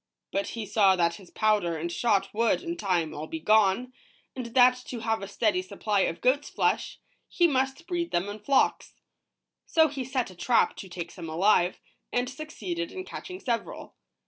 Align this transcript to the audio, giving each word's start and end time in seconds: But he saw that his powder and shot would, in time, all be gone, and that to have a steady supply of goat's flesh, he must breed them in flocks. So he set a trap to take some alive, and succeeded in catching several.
But 0.31 0.47
he 0.57 0.65
saw 0.65 0.95
that 0.95 1.17
his 1.17 1.29
powder 1.29 1.77
and 1.77 1.91
shot 1.91 2.33
would, 2.33 2.63
in 2.63 2.75
time, 2.75 3.13
all 3.13 3.27
be 3.27 3.39
gone, 3.39 3.93
and 4.35 4.47
that 4.47 4.75
to 4.87 5.01
have 5.01 5.21
a 5.21 5.27
steady 5.27 5.61
supply 5.61 5.99
of 5.99 6.21
goat's 6.21 6.49
flesh, 6.49 6.97
he 7.29 7.45
must 7.45 7.85
breed 7.85 8.09
them 8.09 8.27
in 8.27 8.39
flocks. 8.39 8.95
So 9.67 9.89
he 9.89 10.03
set 10.03 10.31
a 10.31 10.35
trap 10.35 10.75
to 10.77 10.89
take 10.89 11.11
some 11.11 11.29
alive, 11.29 11.79
and 12.11 12.27
succeeded 12.27 12.91
in 12.91 13.05
catching 13.05 13.39
several. 13.39 13.93